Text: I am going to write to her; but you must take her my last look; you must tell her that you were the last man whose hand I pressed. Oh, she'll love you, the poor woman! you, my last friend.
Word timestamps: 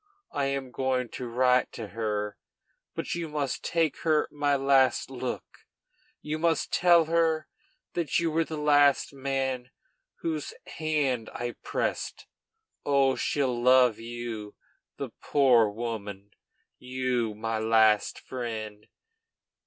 I 0.31 0.45
am 0.45 0.71
going 0.71 1.09
to 1.09 1.27
write 1.27 1.71
to 1.73 1.89
her; 1.89 2.35
but 2.95 3.13
you 3.13 3.29
must 3.29 3.63
take 3.63 3.97
her 3.99 4.27
my 4.31 4.55
last 4.55 5.11
look; 5.11 5.43
you 6.23 6.39
must 6.39 6.73
tell 6.73 7.05
her 7.05 7.47
that 7.93 8.17
you 8.17 8.31
were 8.31 8.43
the 8.43 8.57
last 8.57 9.13
man 9.13 9.69
whose 10.21 10.55
hand 10.65 11.29
I 11.35 11.51
pressed. 11.61 12.25
Oh, 12.83 13.15
she'll 13.15 13.61
love 13.61 13.99
you, 13.99 14.55
the 14.97 15.09
poor 15.21 15.69
woman! 15.69 16.31
you, 16.79 17.35
my 17.35 17.59
last 17.59 18.17
friend. 18.17 18.87